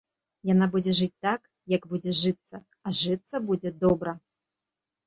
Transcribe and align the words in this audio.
Яна 0.51 0.65
будзе 0.75 0.95
жыць 0.99 1.21
так, 1.27 1.41
як 1.75 1.87
будзе 1.91 2.15
жыцца, 2.23 2.55
а 2.85 2.99
жыцца 3.05 3.47
будзе 3.53 3.79
добра. 3.87 4.21